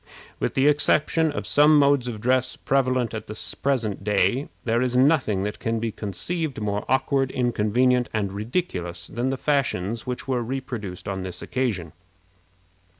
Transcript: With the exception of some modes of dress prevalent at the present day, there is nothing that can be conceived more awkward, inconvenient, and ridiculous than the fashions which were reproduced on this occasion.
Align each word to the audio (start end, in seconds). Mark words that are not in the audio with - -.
With 0.39 0.55
the 0.55 0.65
exception 0.65 1.31
of 1.31 1.45
some 1.45 1.77
modes 1.77 2.07
of 2.07 2.19
dress 2.19 2.55
prevalent 2.55 3.13
at 3.13 3.27
the 3.27 3.39
present 3.61 4.03
day, 4.03 4.49
there 4.63 4.81
is 4.81 4.97
nothing 4.97 5.43
that 5.43 5.59
can 5.59 5.79
be 5.79 5.91
conceived 5.91 6.59
more 6.59 6.83
awkward, 6.89 7.29
inconvenient, 7.29 8.09
and 8.11 8.31
ridiculous 8.31 9.05
than 9.05 9.29
the 9.29 9.37
fashions 9.37 10.07
which 10.07 10.27
were 10.27 10.41
reproduced 10.41 11.07
on 11.07 11.21
this 11.21 11.43
occasion. 11.43 11.93